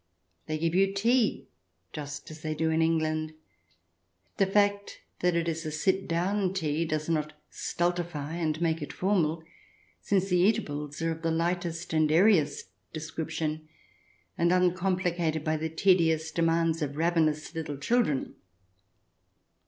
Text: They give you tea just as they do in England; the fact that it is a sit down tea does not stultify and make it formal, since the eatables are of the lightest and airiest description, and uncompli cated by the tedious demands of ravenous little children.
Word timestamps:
They 0.47 0.57
give 0.57 0.73
you 0.73 0.91
tea 0.95 1.45
just 1.93 2.31
as 2.31 2.41
they 2.41 2.55
do 2.55 2.71
in 2.71 2.81
England; 2.81 3.33
the 4.37 4.47
fact 4.47 4.99
that 5.19 5.35
it 5.35 5.47
is 5.47 5.63
a 5.63 5.71
sit 5.71 6.07
down 6.07 6.55
tea 6.55 6.85
does 6.85 7.07
not 7.07 7.33
stultify 7.51 8.33
and 8.37 8.59
make 8.59 8.81
it 8.81 8.91
formal, 8.91 9.43
since 10.01 10.29
the 10.29 10.39
eatables 10.39 11.03
are 11.03 11.11
of 11.11 11.21
the 11.21 11.29
lightest 11.29 11.93
and 11.93 12.11
airiest 12.11 12.69
description, 12.93 13.69
and 14.39 14.49
uncompli 14.51 15.15
cated 15.15 15.43
by 15.43 15.55
the 15.55 15.69
tedious 15.69 16.31
demands 16.31 16.81
of 16.81 16.97
ravenous 16.97 17.53
little 17.53 17.77
children. 17.77 18.33